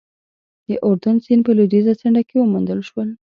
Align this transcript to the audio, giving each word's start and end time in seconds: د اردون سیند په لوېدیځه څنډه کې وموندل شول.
د 0.67 0.69
اردون 0.85 1.15
سیند 1.25 1.41
په 1.45 1.51
لوېدیځه 1.57 1.93
څنډه 2.01 2.21
کې 2.27 2.35
وموندل 2.37 2.79
شول. 2.89 3.09